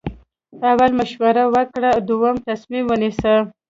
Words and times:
اول 0.71 0.91
مشوره 0.99 1.43
وکړه 1.55 1.91
دوهم 2.07 2.35
تصمیم 2.47 2.83
ونیسه. 2.87 3.33